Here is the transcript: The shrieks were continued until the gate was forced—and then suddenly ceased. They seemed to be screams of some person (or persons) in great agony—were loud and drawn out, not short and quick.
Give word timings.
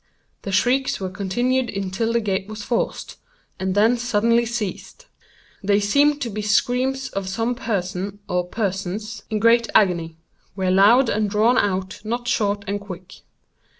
The 0.41 0.51
shrieks 0.51 0.99
were 0.99 1.11
continued 1.11 1.69
until 1.69 2.11
the 2.13 2.19
gate 2.21 2.47
was 2.47 2.63
forced—and 2.63 3.75
then 3.75 3.97
suddenly 3.97 4.47
ceased. 4.47 5.05
They 5.63 5.79
seemed 5.79 6.19
to 6.21 6.31
be 6.31 6.41
screams 6.41 7.09
of 7.09 7.29
some 7.29 7.53
person 7.53 8.17
(or 8.27 8.47
persons) 8.47 9.21
in 9.29 9.37
great 9.37 9.67
agony—were 9.75 10.71
loud 10.71 11.07
and 11.09 11.29
drawn 11.29 11.59
out, 11.59 12.01
not 12.03 12.27
short 12.27 12.63
and 12.65 12.81
quick. 12.81 13.17